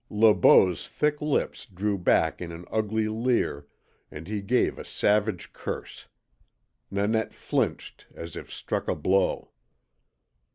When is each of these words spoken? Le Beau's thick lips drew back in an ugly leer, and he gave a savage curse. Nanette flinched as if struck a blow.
Le 0.09 0.33
Beau's 0.33 0.87
thick 0.89 1.21
lips 1.21 1.67
drew 1.67 1.95
back 1.95 2.41
in 2.41 2.51
an 2.51 2.65
ugly 2.71 3.07
leer, 3.07 3.67
and 4.09 4.27
he 4.27 4.41
gave 4.41 4.79
a 4.79 4.83
savage 4.83 5.53
curse. 5.53 6.07
Nanette 6.89 7.35
flinched 7.35 8.07
as 8.15 8.35
if 8.35 8.51
struck 8.51 8.87
a 8.87 8.95
blow. 8.95 9.51